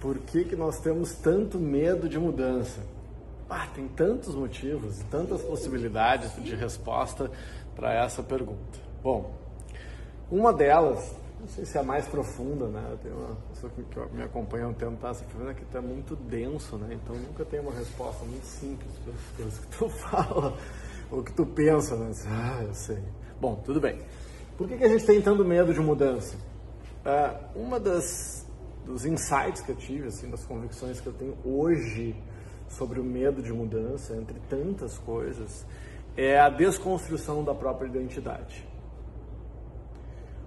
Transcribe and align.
por 0.00 0.18
que, 0.18 0.44
que 0.44 0.56
nós 0.56 0.78
temos 0.80 1.12
tanto 1.14 1.58
medo 1.58 2.08
de 2.08 2.18
mudança? 2.18 2.80
Ah, 3.50 3.66
tem 3.74 3.88
tantos 3.88 4.34
motivos, 4.34 4.98
tantas 5.10 5.42
possibilidades 5.42 6.34
de 6.42 6.54
resposta 6.54 7.30
para 7.74 7.94
essa 7.94 8.22
pergunta. 8.22 8.78
Bom, 9.02 9.32
uma 10.30 10.52
delas, 10.52 11.14
não 11.40 11.48
sei 11.48 11.64
se 11.64 11.78
é 11.78 11.80
a 11.80 11.84
mais 11.84 12.06
profunda, 12.06 12.66
né? 12.66 12.98
Tem 13.02 13.10
uma 13.10 13.36
pessoa 13.50 13.72
que, 13.72 14.14
me 14.14 14.22
acompanha 14.22 14.66
há 14.66 14.68
um 14.68 14.74
tempo, 14.74 14.96
tá? 15.00 15.08
Essa 15.08 15.24
pergunta 15.24 15.54
que 15.54 15.62
está 15.62 15.80
muito 15.80 16.14
denso, 16.14 16.76
né? 16.76 16.94
Então 17.02 17.16
nunca 17.16 17.44
tem 17.44 17.58
uma 17.58 17.72
resposta 17.72 18.24
muito 18.26 18.44
simples 18.44 18.90
para 19.04 19.14
as 19.14 19.36
coisas 19.36 19.58
que 19.58 19.66
tu 19.78 19.88
fala 20.10 20.58
ou 21.10 21.22
que 21.22 21.32
tu 21.32 21.46
pensa, 21.46 21.96
né? 21.96 22.12
Ah, 22.26 22.62
eu 22.64 22.74
sei. 22.74 23.02
Bom, 23.40 23.56
tudo 23.64 23.80
bem. 23.80 24.00
Por 24.58 24.68
que, 24.68 24.76
que 24.76 24.84
a 24.84 24.88
gente 24.88 25.06
tem 25.06 25.22
tanto 25.22 25.44
medo 25.44 25.72
de 25.72 25.80
mudança? 25.80 26.36
Uh, 27.06 27.60
uma 27.60 27.80
das 27.80 28.47
dos 28.88 29.04
insights 29.04 29.60
que 29.60 29.70
eu 29.70 29.76
tive, 29.76 30.08
assim, 30.08 30.30
das 30.30 30.44
convicções 30.44 30.98
que 30.98 31.06
eu 31.06 31.12
tenho 31.12 31.36
hoje 31.44 32.16
sobre 32.68 32.98
o 32.98 33.04
medo 33.04 33.42
de 33.42 33.52
mudança, 33.52 34.16
entre 34.16 34.40
tantas 34.48 34.96
coisas, 34.98 35.66
é 36.16 36.40
a 36.40 36.48
desconstrução 36.48 37.44
da 37.44 37.54
própria 37.54 37.86
identidade. 37.86 38.66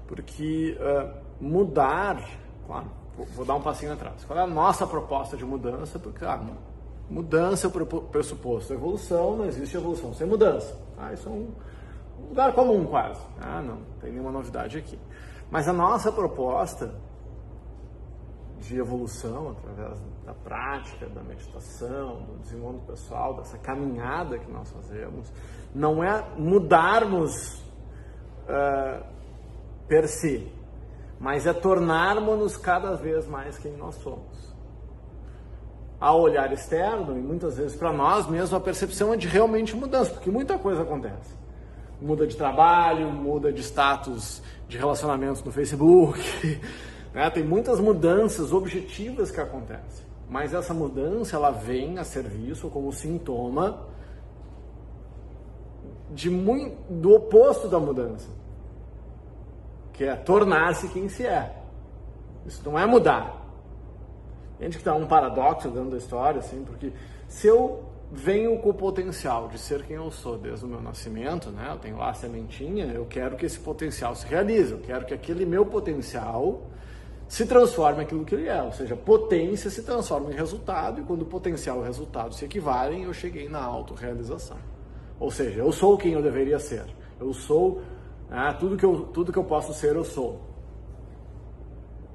Porque 0.07 0.75
uh, 0.80 1.21
mudar, 1.39 2.27
claro, 2.66 2.88
vou, 3.35 3.45
dar 3.45 3.55
um 3.55 3.61
passinho 3.61 3.93
atrás. 3.93 4.25
Qual 4.25 4.38
é 4.38 4.41
a 4.41 4.47
nossa 4.47 4.88
proposta 4.88 5.38
de 5.38 5.45
mudança? 5.45 5.99
Porque, 5.99 6.25
ah, 6.25 6.44
mudança 7.09 7.67
é 7.67 7.69
o 7.69 8.02
pressuposto. 8.02 8.73
Evolução, 8.73 9.38
não 9.38 9.45
existe 9.45 9.77
evolução 9.77 10.13
sem 10.13 10.27
mudança. 10.27 10.77
Ah, 10.97 11.13
isso 11.13 11.30
é 11.30 11.31
um 11.31 11.49
lugar 12.27 12.53
comum 12.53 12.85
quase. 12.85 13.21
Ah, 13.39 13.61
não, 13.61 13.75
não 13.75 13.99
tem 14.02 14.11
nenhuma 14.11 14.31
novidade 14.31 14.77
aqui. 14.77 14.99
Mas 15.49 15.67
a 15.67 15.73
nossa 15.73 16.11
proposta 16.11 16.94
de 18.61 18.77
evolução 18.77 19.51
através 19.51 19.99
da 20.25 20.33
prática, 20.33 21.07
da 21.07 21.21
meditação, 21.21 22.22
do 22.22 22.39
desenvolvimento 22.41 22.88
pessoal, 22.88 23.33
dessa 23.36 23.58
caminhada 23.58 24.38
que 24.38 24.52
nós 24.52 24.72
fazemos, 24.72 25.31
não 25.73 26.03
é 26.03 26.23
mudarmos 26.38 27.59
uh, 28.44 29.03
per 29.88 30.08
se, 30.08 30.52
mas 31.19 31.45
é 31.45 31.53
tornarmos-nos 31.53 32.55
cada 32.55 32.95
vez 32.95 33.27
mais 33.27 33.58
quem 33.58 33.75
nós 33.75 33.95
somos. 33.95 34.52
Ao 35.99 36.19
olhar 36.19 36.52
externo, 36.53 37.17
e 37.17 37.21
muitas 37.21 37.58
vezes 37.58 37.75
para 37.75 37.91
nós 37.91 38.27
mesmos, 38.27 38.53
a 38.53 38.59
percepção 38.59 39.14
é 39.14 39.17
de 39.17 39.27
realmente 39.27 39.75
mudança, 39.75 40.11
porque 40.11 40.31
muita 40.31 40.58
coisa 40.58 40.83
acontece. 40.83 41.36
Muda 41.99 42.25
de 42.25 42.36
trabalho, 42.36 43.11
muda 43.11 43.52
de 43.52 43.61
status 43.61 44.41
de 44.67 44.77
relacionamentos 44.77 45.43
no 45.43 45.52
Facebook, 45.52 46.19
né? 47.14 47.30
tem 47.30 47.44
muitas 47.44 47.80
mudanças 47.80 48.54
objetivas 48.54 49.31
que 49.31 49.40
acontecem. 49.40 50.06
Mas 50.30 50.54
essa 50.54 50.73
mudança 50.73 51.36
ela 51.36 51.52
vem 51.52 52.00
a 52.00 52.04
serviço 52.04 52.70
como 52.70 52.92
sintoma 52.94 53.86
de 56.09 56.30
muito, 56.30 56.76
do 56.89 57.14
oposto 57.14 57.67
da 57.67 57.80
mudança, 57.80 58.30
que 59.94 60.04
é 60.04 60.16
tornar-se 60.16 60.88
quem 60.89 61.09
se 61.09 61.26
é. 61.26 61.56
Isso 62.45 62.62
não 62.66 62.78
é 62.78 62.86
mudar. 62.86 63.42
Entende 64.56 64.78
que 64.78 64.82
está 64.82 64.94
um 64.94 65.08
paradoxo 65.08 65.70
dentro 65.70 65.92
da 65.92 65.98
história, 65.98 66.39
assim, 66.39 66.64
porque 66.64 66.94
se 67.28 67.48
eu 67.48 67.84
venho 68.12 68.59
com 68.59 68.70
o 68.70 68.73
potencial 68.73 69.48
de 69.48 69.58
ser 69.58 69.84
quem 69.84 69.95
eu 69.95 70.12
sou 70.12 70.38
desde 70.38 70.66
o 70.66 70.67
meu 70.67 70.82
nascimento, 70.82 71.50
né? 71.50 71.70
Eu 71.72 71.78
tenho 71.78 71.98
lá 71.98 72.09
a 72.09 72.14
sementinha, 72.14 72.86
eu 72.88 73.06
quero 73.06 73.38
que 73.38 73.45
esse 73.45 73.59
potencial 73.59 74.14
se 74.16 74.26
realize, 74.28 74.72
eu 74.72 74.80
quero 74.80 75.06
que 75.06 75.14
aquele 75.14 75.45
meu 75.45 75.66
potencial 75.66 76.67
se 77.31 77.45
transforme 77.45 78.01
em 78.01 78.03
aquilo 78.03 78.25
que 78.25 78.35
ele 78.35 78.49
é, 78.49 78.61
ou 78.61 78.73
seja, 78.73 78.93
potência 78.93 79.69
se 79.69 79.83
transforma 79.83 80.33
em 80.33 80.35
resultado 80.35 80.99
e 80.99 81.03
quando 81.05 81.21
o 81.21 81.25
potencial 81.25 81.77
e 81.77 81.79
o 81.79 81.83
resultado 81.83 82.35
se 82.35 82.43
equivalem, 82.43 83.03
eu 83.03 83.13
cheguei 83.13 83.47
na 83.47 83.63
autorrealização. 83.63 84.57
Ou 85.17 85.31
seja, 85.31 85.61
eu 85.61 85.71
sou 85.71 85.97
quem 85.97 86.11
eu 86.11 86.21
deveria 86.21 86.59
ser. 86.59 86.83
Eu 87.17 87.33
sou 87.33 87.83
ah, 88.30 88.53
tudo, 88.53 88.75
que 88.75 88.83
eu, 88.83 89.03
tudo 89.14 89.31
que 89.31 89.39
eu 89.39 89.45
posso 89.45 89.73
ser, 89.73 89.95
eu 89.95 90.03
sou. 90.03 90.41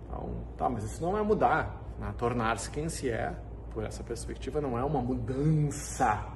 Então, 0.07 0.29
tá, 0.55 0.69
mas 0.69 0.85
isso 0.85 1.01
não 1.01 1.17
é 1.17 1.23
mudar. 1.23 1.83
Né? 1.99 2.13
Tornar-se 2.19 2.71
quem 2.71 2.91
se 2.91 3.09
é, 3.09 3.35
por 3.73 3.85
essa 3.85 4.05
perspectiva, 4.05 4.61
não 4.61 4.79
é 4.79 4.85
uma 4.85 5.01
mudança. 5.01 6.27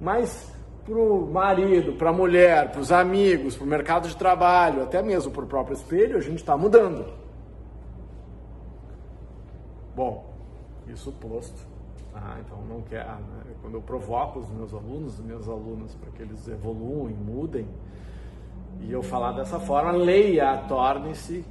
Mas 0.00 0.50
para 0.82 0.96
o 0.96 1.30
marido, 1.30 1.92
para 1.92 2.08
a 2.08 2.14
mulher, 2.14 2.72
para 2.72 2.80
os 2.80 2.90
amigos, 2.90 3.54
para 3.54 3.64
o 3.66 3.68
mercado 3.68 4.08
de 4.08 4.16
trabalho, 4.16 4.82
até 4.82 5.02
mesmo 5.02 5.30
para 5.30 5.44
o 5.44 5.46
próprio 5.46 5.74
espelho, 5.74 6.16
a 6.16 6.22
gente 6.22 6.38
está 6.38 6.56
mudando. 6.56 7.27
Bom, 9.98 10.24
isso 10.86 11.10
posto, 11.10 11.66
ah, 12.14 12.36
então 12.38 12.64
não 12.66 12.82
quer. 12.82 13.04
Né? 13.04 13.52
Quando 13.60 13.74
eu 13.74 13.82
provoco 13.82 14.38
os 14.38 14.48
meus 14.48 14.72
alunos, 14.72 15.18
os 15.18 15.24
meus 15.24 15.48
alunos, 15.48 15.92
para 15.96 16.08
que 16.12 16.22
eles 16.22 16.46
evoluam, 16.46 17.08
mudem, 17.08 17.66
e 18.78 18.92
eu 18.92 19.02
falar 19.02 19.32
dessa 19.32 19.58
forma, 19.58 19.90
leia, 19.90 20.56
torne-se, 20.68 21.44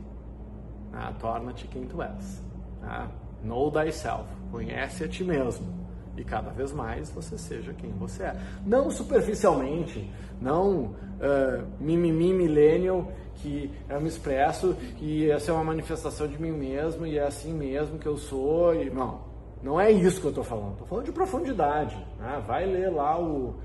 ah, 0.93 1.11
torna-te 1.19 1.67
quem 1.67 1.83
tu 1.87 2.01
és. 2.01 2.41
Ah, 2.81 3.09
know 3.43 3.69
thyself, 3.69 4.23
conhece 4.49 5.03
a 5.03 5.09
ti 5.09 5.25
mesmo. 5.25 5.67
E 6.17 6.23
cada 6.23 6.49
vez 6.49 6.73
mais 6.73 7.09
você 7.09 7.37
seja 7.37 7.73
quem 7.73 7.91
você 7.91 8.23
é. 8.23 8.35
Não 8.65 8.89
superficialmente, 8.89 10.11
não 10.41 10.85
uh, 10.85 11.67
mimimi 11.79 12.33
millennial, 12.33 13.11
que 13.35 13.71
eu 13.87 14.01
me 14.01 14.07
expresso, 14.07 14.75
que 14.97 15.29
essa 15.29 15.51
é 15.51 15.53
uma 15.53 15.63
manifestação 15.63 16.27
de 16.27 16.41
mim 16.41 16.51
mesmo 16.51 17.05
e 17.05 17.17
é 17.17 17.23
assim 17.23 17.53
mesmo 17.53 17.99
que 17.99 18.07
eu 18.07 18.17
sou. 18.17 18.73
E, 18.73 18.89
não, 18.89 19.21
não 19.61 19.79
é 19.79 19.91
isso 19.91 20.19
que 20.19 20.27
eu 20.27 20.31
estou 20.31 20.43
falando. 20.43 20.73
Estou 20.73 20.87
falando 20.87 21.05
de 21.05 21.11
profundidade. 21.11 21.95
Né? 22.19 22.43
Vai 22.45 22.65
ler 22.65 22.91
lá 22.91 23.19
o, 23.19 23.55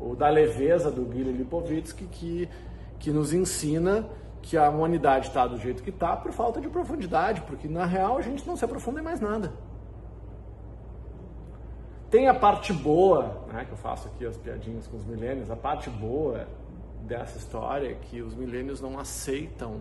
o 0.00 0.16
da 0.16 0.28
leveza 0.28 0.90
do 0.90 1.02
Guilherme 1.02 1.38
Lipovitsky, 1.38 2.04
que, 2.06 2.48
que 2.98 3.10
nos 3.10 3.32
ensina 3.32 4.06
que 4.42 4.56
a 4.56 4.68
humanidade 4.68 5.28
está 5.28 5.46
do 5.46 5.56
jeito 5.56 5.82
que 5.82 5.90
está 5.90 6.16
por 6.16 6.32
falta 6.32 6.60
de 6.60 6.68
profundidade, 6.68 7.42
porque 7.42 7.68
na 7.68 7.86
real 7.86 8.18
a 8.18 8.20
gente 8.20 8.46
não 8.46 8.56
se 8.56 8.64
aprofunda 8.64 9.00
em 9.00 9.04
mais 9.04 9.20
nada. 9.20 9.52
Tem 12.12 12.28
a 12.28 12.34
parte 12.34 12.74
boa, 12.74 13.42
né, 13.50 13.64
que 13.64 13.72
eu 13.72 13.76
faço 13.78 14.06
aqui 14.06 14.26
as 14.26 14.36
piadinhas 14.36 14.86
com 14.86 14.98
os 14.98 15.06
milênios, 15.06 15.50
a 15.50 15.56
parte 15.56 15.88
boa 15.88 16.46
dessa 17.04 17.38
história 17.38 17.88
é 17.88 17.94
que 17.94 18.20
os 18.20 18.34
milênios 18.34 18.82
não 18.82 18.98
aceitam, 18.98 19.80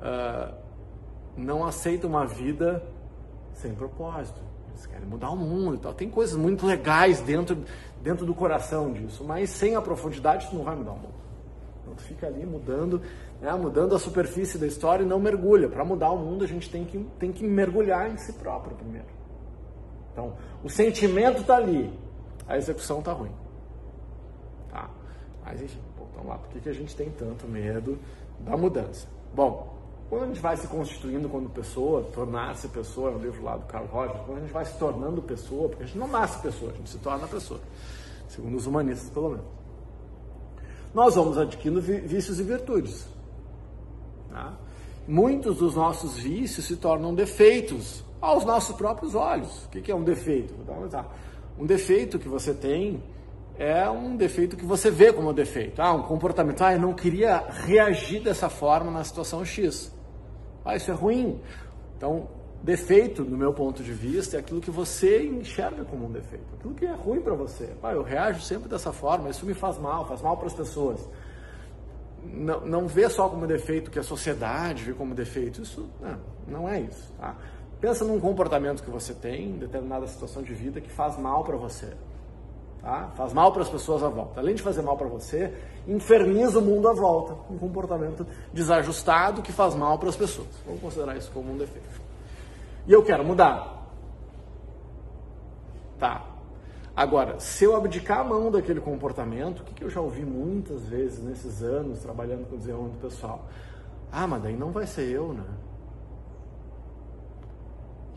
uh, 0.00 0.54
não 1.36 1.66
aceitam 1.66 2.08
uma 2.08 2.24
vida 2.24 2.80
sem 3.52 3.74
propósito. 3.74 4.40
Eles 4.68 4.86
querem 4.86 5.08
mudar 5.08 5.30
o 5.30 5.36
mundo 5.36 5.74
e 5.74 5.78
tal. 5.78 5.92
Tem 5.92 6.08
coisas 6.08 6.36
muito 6.36 6.64
legais 6.64 7.20
dentro, 7.20 7.58
dentro 8.00 8.24
do 8.24 8.32
coração 8.32 8.92
disso, 8.92 9.24
mas 9.24 9.50
sem 9.50 9.74
a 9.74 9.82
profundidade 9.82 10.48
tu 10.48 10.54
não 10.54 10.62
vai 10.62 10.76
mudar 10.76 10.92
o 10.92 10.98
mundo. 10.98 11.14
Então 11.82 11.94
tu 11.96 12.02
fica 12.04 12.28
ali 12.28 12.46
mudando, 12.46 13.02
né, 13.40 13.52
mudando 13.54 13.96
a 13.96 13.98
superfície 13.98 14.56
da 14.56 14.68
história 14.68 15.02
e 15.02 15.06
não 15.06 15.18
mergulha. 15.18 15.68
Para 15.68 15.84
mudar 15.84 16.12
o 16.12 16.16
mundo 16.16 16.44
a 16.44 16.46
gente 16.46 16.70
tem 16.70 16.84
que, 16.84 17.04
tem 17.18 17.32
que 17.32 17.42
mergulhar 17.42 18.08
em 18.08 18.16
si 18.18 18.34
próprio 18.34 18.76
primeiro. 18.76 19.19
Então, 20.12 20.34
o 20.62 20.68
sentimento 20.68 21.40
está 21.40 21.56
ali, 21.56 21.92
a 22.46 22.56
execução 22.56 22.98
está 22.98 23.12
ruim. 23.12 23.32
Tá? 24.70 24.90
Mas 25.44 25.62
enfim, 25.62 25.80
lá, 26.24 26.38
por 26.38 26.48
que, 26.50 26.60
que 26.60 26.68
a 26.68 26.72
gente 26.72 26.94
tem 26.94 27.10
tanto 27.10 27.46
medo 27.46 27.98
da 28.40 28.56
mudança? 28.56 29.06
Bom, 29.34 29.78
quando 30.08 30.24
a 30.24 30.26
gente 30.26 30.40
vai 30.40 30.56
se 30.56 30.66
constituindo 30.66 31.28
como 31.28 31.48
pessoa, 31.48 32.02
tornar-se 32.12 32.68
pessoa, 32.68 33.12
é 33.12 33.14
um 33.14 33.18
livro 33.18 33.42
lá 33.42 33.56
do 33.56 33.66
Carl 33.66 33.86
Rogers, 33.86 34.20
quando 34.26 34.38
a 34.38 34.40
gente 34.40 34.52
vai 34.52 34.64
se 34.64 34.76
tornando 34.78 35.22
pessoa, 35.22 35.68
porque 35.68 35.84
a 35.84 35.86
gente 35.86 35.98
não 35.98 36.08
nasce 36.08 36.40
pessoa, 36.42 36.72
a 36.72 36.74
gente 36.74 36.90
se 36.90 36.98
torna 36.98 37.26
pessoa, 37.28 37.60
segundo 38.28 38.56
os 38.56 38.66
humanistas 38.66 39.08
pelo 39.10 39.30
menos. 39.30 39.46
Nós 40.92 41.14
vamos 41.14 41.38
adquirindo 41.38 41.80
vícios 41.80 42.40
e 42.40 42.42
virtudes. 42.42 43.06
Tá? 44.28 44.54
Muitos 45.10 45.56
dos 45.56 45.74
nossos 45.74 46.18
vícios 46.18 46.66
se 46.66 46.76
tornam 46.76 47.12
defeitos 47.12 48.04
aos 48.20 48.44
nossos 48.44 48.76
próprios 48.76 49.16
olhos. 49.16 49.64
O 49.64 49.68
que 49.68 49.90
é 49.90 49.94
um 49.94 50.04
defeito? 50.04 50.54
Vou 50.54 50.86
dar 50.86 51.02
um. 51.58 51.64
Um 51.64 51.66
defeito 51.66 52.16
que 52.16 52.28
você 52.28 52.54
tem 52.54 53.02
é 53.58 53.90
um 53.90 54.16
defeito 54.16 54.56
que 54.56 54.64
você 54.64 54.88
vê 54.88 55.12
como 55.12 55.32
defeito. 55.32 55.82
Ah, 55.82 55.92
um 55.92 56.04
comportamento. 56.04 56.62
Ah, 56.62 56.74
eu 56.74 56.80
não 56.80 56.94
queria 56.94 57.38
reagir 57.48 58.22
dessa 58.22 58.48
forma 58.48 58.88
na 58.88 59.02
situação 59.02 59.44
X. 59.44 59.92
Ah, 60.64 60.76
isso 60.76 60.92
é 60.92 60.94
ruim. 60.94 61.40
Então, 61.96 62.28
defeito, 62.62 63.24
no 63.24 63.36
meu 63.36 63.52
ponto 63.52 63.82
de 63.82 63.92
vista, 63.92 64.36
é 64.36 64.38
aquilo 64.38 64.60
que 64.60 64.70
você 64.70 65.26
enxerga 65.26 65.84
como 65.84 66.06
um 66.06 66.12
defeito. 66.12 66.54
Aquilo 66.56 66.72
que 66.72 66.86
é 66.86 66.92
ruim 66.92 67.20
para 67.20 67.34
você. 67.34 67.70
Ah, 67.82 67.90
eu 67.90 68.04
reajo 68.04 68.42
sempre 68.42 68.68
dessa 68.68 68.92
forma, 68.92 69.28
isso 69.28 69.44
me 69.44 69.54
faz 69.54 69.76
mal, 69.76 70.06
faz 70.06 70.22
mal 70.22 70.36
para 70.36 70.46
as 70.46 70.54
pessoas. 70.54 71.00
Não, 72.22 72.60
não 72.66 72.86
vê 72.86 73.08
só 73.08 73.28
como 73.28 73.46
defeito 73.46 73.90
que 73.90 73.98
a 73.98 74.02
sociedade 74.02 74.84
vê 74.84 74.92
como 74.92 75.14
defeito. 75.14 75.62
Isso 75.62 75.88
não, 76.00 76.18
não 76.46 76.68
é 76.68 76.80
isso. 76.80 77.12
Tá? 77.18 77.36
Pensa 77.80 78.04
num 78.04 78.20
comportamento 78.20 78.82
que 78.82 78.90
você 78.90 79.14
tem 79.14 79.50
em 79.50 79.58
determinada 79.58 80.06
situação 80.06 80.42
de 80.42 80.52
vida 80.52 80.80
que 80.80 80.90
faz 80.90 81.18
mal 81.18 81.44
para 81.44 81.56
você. 81.56 81.94
Tá? 82.82 83.10
Faz 83.14 83.32
mal 83.32 83.52
para 83.52 83.62
as 83.62 83.68
pessoas 83.68 84.02
à 84.02 84.08
volta. 84.08 84.40
Além 84.40 84.54
de 84.54 84.62
fazer 84.62 84.82
mal 84.82 84.96
para 84.96 85.08
você, 85.08 85.52
inferniza 85.88 86.58
o 86.58 86.62
mundo 86.62 86.88
à 86.88 86.92
volta. 86.92 87.34
Um 87.50 87.58
comportamento 87.58 88.26
desajustado 88.52 89.42
que 89.42 89.52
faz 89.52 89.74
mal 89.74 89.98
para 89.98 90.08
as 90.08 90.16
pessoas. 90.16 90.48
Vamos 90.66 90.80
considerar 90.80 91.16
isso 91.16 91.30
como 91.32 91.52
um 91.52 91.56
defeito. 91.56 92.00
E 92.86 92.92
eu 92.92 93.02
quero 93.02 93.24
mudar. 93.24 93.86
Tá. 95.98 96.29
Agora, 97.00 97.40
se 97.40 97.64
eu 97.64 97.74
abdicar 97.74 98.18
a 98.18 98.24
mão 98.24 98.50
daquele 98.50 98.78
comportamento, 98.78 99.60
o 99.60 99.64
que, 99.64 99.72
que 99.72 99.82
eu 99.82 99.88
já 99.88 100.02
ouvi 100.02 100.22
muitas 100.22 100.82
vezes 100.82 101.18
nesses 101.24 101.62
anos 101.62 102.00
trabalhando 102.00 102.46
com 102.46 102.58
desenvolvimento 102.58 103.00
pessoal? 103.00 103.48
Ah, 104.12 104.26
mas 104.26 104.42
daí 104.42 104.54
não 104.54 104.70
vai 104.70 104.86
ser 104.86 105.08
eu, 105.10 105.32
né? 105.32 105.46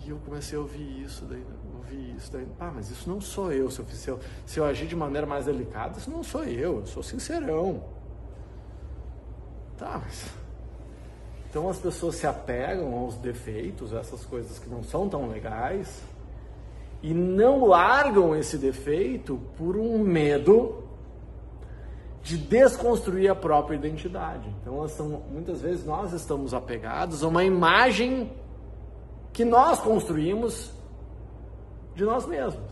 E 0.04 0.10
eu 0.10 0.18
comecei 0.26 0.58
a 0.58 0.62
ouvir 0.62 1.02
isso, 1.02 1.24
daí, 1.24 1.42
ouvir 1.78 2.14
isso, 2.18 2.30
daí, 2.30 2.46
ah, 2.60 2.74
mas 2.76 2.92
isso 2.92 3.10
não 3.10 3.22
sou 3.22 3.54
eu. 3.54 3.72
Se 3.72 3.80
eu, 3.80 3.86
se 3.86 4.08
eu, 4.10 4.20
se 4.46 4.60
eu 4.60 4.66
agir 4.66 4.86
de 4.86 4.98
maneira 4.98 5.26
mais 5.26 5.46
delicada, 5.46 5.98
isso 5.98 6.12
não 6.12 6.22
sou 6.22 6.44
eu, 6.44 6.82
eu 6.82 6.86
sou 6.86 7.02
sincerão. 7.02 7.86
Tá, 9.78 10.02
mas. 10.04 10.26
Então 11.50 11.70
as 11.70 11.78
pessoas 11.78 12.16
se 12.16 12.28
apegam 12.28 12.94
aos 12.94 13.16
defeitos, 13.16 13.94
essas 13.94 14.26
coisas 14.26 14.60
que 14.60 14.70
não 14.70 14.84
são 14.84 15.08
tão 15.08 15.30
legais, 15.30 16.04
e 17.04 17.14
não 17.14 17.66
largam 17.66 18.34
esse 18.34 18.58
defeito 18.58 19.38
por 19.58 19.76
um 19.76 20.00
medo 20.00 20.82
de 22.24 22.38
desconstruir 22.38 23.30
a 23.30 23.36
própria 23.36 23.76
identidade. 23.76 24.48
Então, 24.62 24.88
são, 24.88 25.22
muitas 25.30 25.62
vezes 25.62 25.86
nós 25.86 26.14
estamos 26.14 26.54
apegados 26.54 27.22
a 27.22 27.28
uma 27.28 27.44
imagem 27.44 28.32
que 29.34 29.44
nós 29.44 29.82
construímos 29.82 30.72
de 31.94 32.06
nós 32.06 32.26
mesmos. 32.26 32.72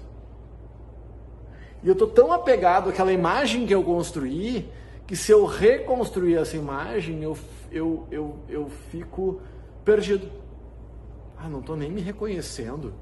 E 1.83 1.87
eu 1.87 1.93
estou 1.93 2.07
tão 2.07 2.31
apegado 2.31 2.89
àquela 2.89 3.11
imagem 3.11 3.65
que 3.65 3.75
eu 3.75 3.83
construí 3.83 4.71
que 5.05 5.15
se 5.17 5.33
eu 5.33 5.45
reconstruir 5.45 6.37
essa 6.37 6.55
imagem, 6.55 7.21
eu, 7.21 7.37
eu, 7.69 8.07
eu, 8.09 8.35
eu 8.47 8.69
fico 8.89 9.41
perdido. 9.83 10.31
Ah, 11.37 11.49
não 11.49 11.59
estou 11.59 11.75
nem 11.75 11.91
me 11.91 11.99
reconhecendo. 11.99 12.93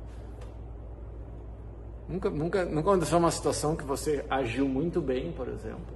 Nunca, 2.09 2.29
nunca, 2.31 2.65
nunca 2.65 2.89
aconteceu 2.89 3.19
uma 3.19 3.29
situação 3.29 3.75
que 3.75 3.83
você 3.83 4.25
agiu 4.27 4.67
muito 4.67 4.99
bem, 4.99 5.31
por 5.31 5.47
exemplo. 5.47 5.95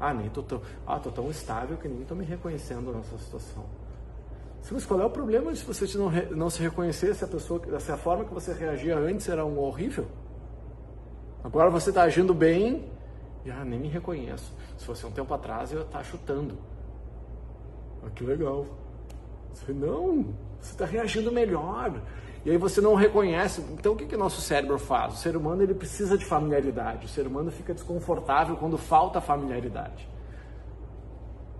Ah, 0.00 0.12
nem 0.12 0.28
tô 0.28 0.42
tão, 0.42 0.60
ah, 0.84 0.98
tô 0.98 1.12
tão 1.12 1.30
estável 1.30 1.76
que 1.76 1.86
nem 1.86 2.02
estou 2.02 2.16
me 2.16 2.24
reconhecendo 2.24 2.92
nessa 2.92 3.16
situação. 3.16 3.64
Mas 4.70 4.84
qual 4.84 5.00
é 5.00 5.04
o 5.04 5.10
problema 5.10 5.54
se 5.54 5.64
você 5.64 5.96
não, 5.96 6.10
não 6.36 6.50
se 6.50 6.60
reconhecer 6.60 7.14
se 7.14 7.24
a 7.24 7.28
pessoa, 7.28 7.60
se 7.78 7.92
a 7.92 7.96
forma 7.96 8.24
que 8.24 8.34
você 8.34 8.52
reagia 8.52 8.98
antes 8.98 9.28
era 9.28 9.44
um 9.44 9.58
horrível? 9.60 10.08
Agora 11.44 11.70
você 11.70 11.90
está 11.90 12.02
agindo 12.02 12.34
bem 12.34 12.88
e 13.44 13.50
ah, 13.50 13.64
nem 13.64 13.78
me 13.78 13.88
reconheço. 13.88 14.52
Se 14.76 14.84
fosse 14.84 15.06
um 15.06 15.12
tempo 15.12 15.32
atrás 15.32 15.72
eu 15.72 15.84
tá 15.84 16.02
chutando. 16.02 16.58
Ah, 18.04 18.10
que 18.10 18.24
legal. 18.24 18.66
Você, 19.54 19.72
não, 19.72 20.34
você 20.60 20.72
está 20.72 20.84
reagindo 20.84 21.30
melhor. 21.30 22.00
E 22.44 22.50
aí 22.50 22.56
você 22.56 22.80
não 22.80 22.94
reconhece. 22.94 23.60
Então 23.72 23.92
o 23.92 23.96
que, 23.96 24.06
que 24.06 24.14
o 24.14 24.18
nosso 24.18 24.40
cérebro 24.40 24.78
faz? 24.78 25.14
O 25.14 25.16
ser 25.16 25.36
humano 25.36 25.62
ele 25.62 25.74
precisa 25.74 26.18
de 26.18 26.24
familiaridade. 26.24 27.06
O 27.06 27.08
ser 27.08 27.26
humano 27.26 27.50
fica 27.50 27.72
desconfortável 27.72 28.56
quando 28.56 28.76
falta 28.76 29.20
familiaridade. 29.20 30.08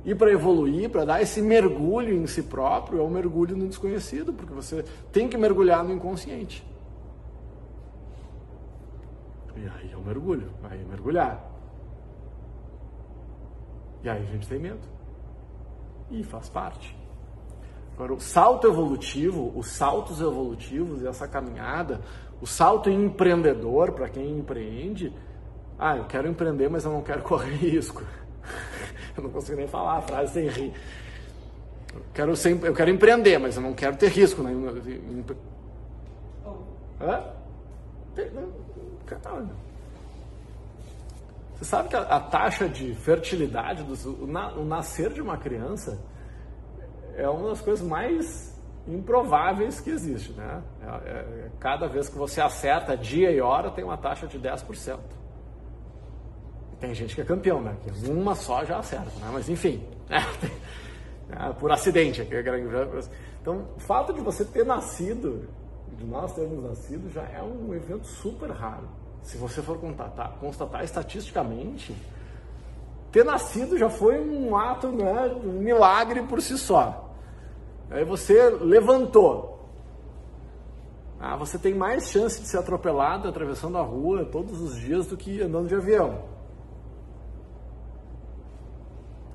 E 0.05 0.15
para 0.15 0.33
evoluir, 0.33 0.91
para 0.91 1.05
dar 1.05 1.23
esse 1.23 1.41
mergulho 1.41 2.13
em 2.13 2.27
si 2.27 2.43
próprio, 2.43 2.99
é 2.99 3.03
um 3.03 3.11
mergulho 3.11 3.57
no 3.57 3.69
desconhecido, 3.69 4.33
porque 4.33 4.53
você 4.53 4.85
tem 5.13 5.29
que 5.29 5.37
mergulhar 5.37 5.85
no 5.85 5.93
inconsciente. 5.93 6.67
E 9.57 9.61
aí 9.61 9.93
é 9.93 9.97
um 9.97 10.03
mergulho, 10.03 10.51
aí 10.69 10.81
é 10.81 10.85
mergulhar. 10.85 11.49
E 14.03 14.09
aí 14.09 14.21
a 14.21 14.27
gente 14.33 14.49
tem 14.49 14.59
medo. 14.59 14.81
E 16.11 16.25
faz 16.25 16.49
parte. 16.49 16.97
Agora, 17.95 18.15
o 18.15 18.21
salto 18.21 18.67
evolutivo, 18.67 19.53
os 19.55 19.69
saltos 19.69 20.21
evolutivos 20.21 21.03
e 21.03 21.07
essa 21.07 21.29
caminhada, 21.29 22.01
o 22.41 22.47
salto 22.47 22.91
empreendedor 22.91 23.93
para 23.93 24.09
quem 24.09 24.39
empreende, 24.39 25.13
ah, 25.79 25.97
eu 25.97 26.05
quero 26.05 26.29
empreender, 26.29 26.69
mas 26.69 26.85
eu 26.85 26.93
não 26.93 27.03
quero 27.03 27.23
correr 27.25 27.55
risco. 27.57 28.03
eu 29.17 29.23
não 29.23 29.31
consigo 29.31 29.57
nem 29.57 29.67
falar 29.67 29.99
a 29.99 30.03
frase 30.03 30.33
sem 30.35 30.49
rir. 30.49 30.73
Eu 31.95 32.03
quero, 32.15 32.37
sempre, 32.37 32.69
eu 32.69 32.75
quero 32.75 32.91
empreender, 32.91 33.39
mas 33.39 33.57
eu 33.57 33.63
não 33.63 33.75
quero 33.75 33.97
ter 33.97 34.09
risco. 34.09 34.43
Né? 34.43 34.53
Hã? 37.01 37.25
Você 41.57 41.65
sabe 41.65 41.89
que 41.89 41.97
a, 41.97 42.01
a 42.01 42.21
taxa 42.21 42.69
de 42.69 42.95
fertilidade, 42.95 43.83
do, 43.83 44.25
o, 44.25 44.27
na, 44.27 44.53
o 44.55 44.65
nascer 44.65 45.13
de 45.13 45.21
uma 45.21 45.37
criança, 45.37 45.99
é 47.17 47.29
uma 47.29 47.51
das 47.51 47.61
coisas 47.61 47.87
mais 47.87 48.53
improváveis 48.87 49.81
que 49.81 49.91
existe, 49.91 50.33
né? 50.33 50.63
É, 50.83 50.87
é, 50.87 51.51
cada 51.61 51.87
vez 51.87 52.09
que 52.09 52.17
você 52.17 52.41
acerta 52.41 52.97
dia 52.97 53.31
e 53.31 53.41
hora, 53.41 53.71
tem 53.71 53.85
uma 53.85 53.97
taxa 53.97 54.27
de 54.27 54.39
10%. 54.39 54.99
Tem 56.81 56.95
gente 56.95 57.15
que 57.15 57.21
é 57.21 57.25
campeão, 57.25 57.63
né? 57.63 57.77
Que 57.83 58.11
uma 58.11 58.35
só 58.35 58.65
já 58.65 58.79
acerta, 58.79 59.11
né? 59.21 59.31
Mas 59.33 59.49
enfim, 59.49 59.87
é, 60.11 61.53
por 61.59 61.71
acidente. 61.71 62.27
Então, 63.41 63.69
o 63.77 63.81
fato 63.81 64.13
de 64.13 64.21
você 64.21 64.45
ter 64.45 64.67
nascido, 64.67 65.49
de 65.97 66.05
nós 66.05 66.33
termos 66.35 66.63
nascido, 66.65 67.11
já 67.13 67.23
é 67.23 67.43
um 67.43 67.73
evento 67.73 68.07
super 68.07 68.51
raro. 68.51 68.89
Se 69.23 69.37
você 69.37 69.63
for 69.63 69.79
constatar, 69.79 70.33
constatar 70.41 70.83
estatisticamente, 70.83 71.95
ter 73.13 73.25
nascido 73.25 73.77
já 73.77 73.91
foi 73.91 74.19
um 74.19 74.57
ato, 74.57 74.89
né, 74.89 75.37
um 75.45 75.61
milagre 75.61 76.23
por 76.23 76.41
si 76.41 76.57
só. 76.57 77.15
Aí 77.91 78.05
você 78.05 78.49
levantou. 78.49 79.69
Ah, 81.21 81.37
você 81.37 81.59
tem 81.59 81.75
mais 81.75 82.09
chance 82.09 82.41
de 82.41 82.49
ser 82.49 82.59
atropelado 82.59 83.29
atravessando 83.29 83.77
a 83.77 83.83
rua 83.83 84.25
todos 84.25 84.61
os 84.61 84.75
dias 84.75 85.07
do 85.07 85.17
que 85.17 85.43
andando 85.43 85.69
de 85.69 85.75
avião. 85.75 86.25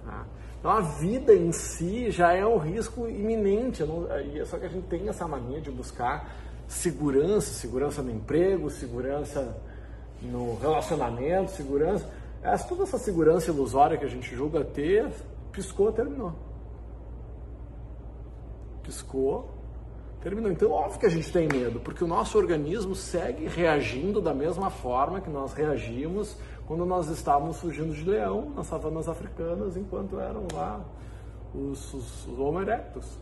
Ah, 0.05 0.25
então 0.59 0.71
a 0.71 0.81
vida 0.81 1.33
em 1.33 1.51
si 1.51 2.09
já 2.09 2.33
é 2.33 2.45
um 2.45 2.57
risco 2.57 3.07
iminente. 3.07 3.83
Não, 3.83 4.07
só 4.47 4.57
que 4.57 4.65
a 4.65 4.69
gente 4.69 4.87
tem 4.87 5.07
essa 5.07 5.27
mania 5.27 5.61
de 5.61 5.69
buscar 5.69 6.35
segurança, 6.67 7.53
segurança 7.53 8.01
no 8.01 8.11
emprego, 8.11 8.69
segurança 8.71 9.55
no 10.21 10.57
relacionamento, 10.57 11.51
segurança. 11.51 12.09
Essa, 12.47 12.65
toda 12.65 12.83
essa 12.83 12.97
segurança 12.97 13.51
ilusória 13.51 13.97
que 13.97 14.05
a 14.05 14.07
gente 14.07 14.33
julga 14.33 14.63
ter, 14.63 15.11
piscou, 15.51 15.91
terminou. 15.91 16.33
Piscou, 18.81 19.49
terminou. 20.21 20.49
Então, 20.49 20.71
óbvio 20.71 20.97
que 20.97 21.05
a 21.05 21.09
gente 21.09 21.29
tem 21.29 21.45
medo, 21.45 21.81
porque 21.81 22.05
o 22.05 22.07
nosso 22.07 22.37
organismo 22.37 22.95
segue 22.95 23.47
reagindo 23.47 24.21
da 24.21 24.33
mesma 24.33 24.69
forma 24.69 25.19
que 25.19 25.29
nós 25.29 25.51
reagimos 25.51 26.37
quando 26.65 26.85
nós 26.85 27.09
estávamos 27.09 27.57
fugindo 27.59 27.93
de 27.93 28.09
leão 28.09 28.49
nas 28.55 28.67
savanas 28.67 29.09
africanas, 29.09 29.75
enquanto 29.75 30.17
eram 30.17 30.47
lá 30.53 30.85
os, 31.53 31.93
os, 31.93 32.27
os 32.27 32.39
Homo 32.39 32.61
erectus. 32.61 33.19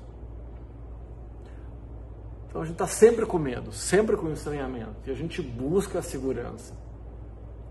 Então 2.47 2.61
a 2.61 2.65
gente 2.65 2.75
está 2.75 2.87
sempre 2.87 3.25
com 3.25 3.39
medo, 3.39 3.71
sempre 3.71 4.15
com 4.15 4.31
estranhamento, 4.31 4.95
e 5.07 5.09
a 5.09 5.15
gente 5.15 5.41
busca 5.41 5.97
a 5.97 6.03
segurança 6.03 6.84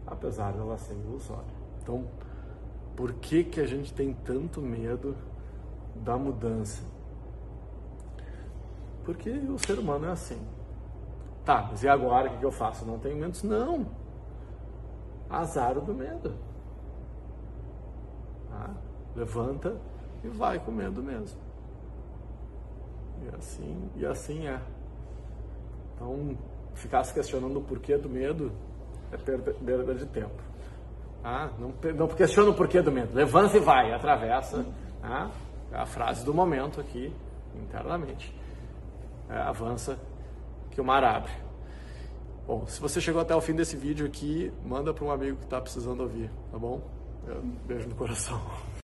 apesar 0.07 0.53
dela 0.53 0.77
ser 0.79 0.95
ilusória. 0.95 1.55
Então, 1.83 2.07
por 2.97 3.13
que, 3.15 3.45
que 3.45 3.61
a 3.61 3.67
gente 3.67 3.93
tem 3.93 4.13
tanto 4.13 4.61
medo 4.61 5.17
da 5.97 6.17
mudança? 6.17 6.83
Porque 9.05 9.31
o 9.31 9.59
ser 9.59 9.79
humano 9.79 10.07
é 10.07 10.11
assim. 10.11 10.41
Tá, 11.45 11.69
mas 11.71 11.83
e 11.83 11.89
agora 11.89 12.31
o 12.31 12.39
que, 12.39 12.45
eu 12.45 12.51
faço? 12.51 12.87
Não 12.87 12.99
tenho 12.99 13.17
medo? 13.17 13.39
Não. 13.45 13.87
Azar 15.29 15.79
do 15.79 15.95
medo. 15.95 16.35
Tá? 18.49 18.71
Levanta 19.15 19.77
e 20.23 20.29
vai 20.29 20.59
com 20.59 20.73
medo 20.73 21.03
mesmo. 21.03 21.39
E 23.23 23.37
assim, 23.37 23.91
e 23.97 24.07
assim 24.07 24.47
é. 24.47 24.61
Então, 25.95 26.37
ficar 26.75 27.05
se 27.05 27.13
questionando 27.13 27.59
o 27.59 27.63
porquê 27.63 27.97
do 27.97 28.09
medo 28.09 28.51
é 29.15 29.19
perda, 29.19 29.95
de 29.95 30.07
tempo. 30.07 30.43
Ah, 31.23 31.51
não, 31.59 31.73
não 31.95 32.09
questiona 32.09 32.51
o 32.51 32.55
porquê 32.55 32.83
do 32.83 32.93
medo. 32.93 33.15
Levanta 33.15 33.57
e 33.57 33.61
vai, 33.61 33.93
atravessa. 33.93 34.65
Ah, 35.03 35.31
a 35.73 35.87
frase 35.87 36.25
do 36.25 36.35
momento 36.35 36.81
aqui, 36.81 37.13
internamente. 37.55 38.35
É, 39.29 39.39
avança 39.39 39.99
que 40.71 40.81
o 40.81 40.85
mar 40.85 41.03
abre. 41.03 41.33
Bom, 42.47 42.67
se 42.67 42.81
você 42.81 43.01
chegou 43.01 43.23
até 43.23 43.35
o 43.35 43.41
fim 43.41 43.55
desse 43.55 43.77
vídeo 43.77 44.07
aqui, 44.07 44.53
manda 44.65 44.93
para 44.93 45.05
um 45.05 45.11
amigo 45.11 45.39
que 45.39 45.45
está 45.45 45.61
precisando 45.61 46.01
ouvir, 46.01 46.31
tá 46.51 46.59
bom? 46.59 46.81
beijo 47.67 47.89
no 47.89 47.95
coração. 47.95 48.39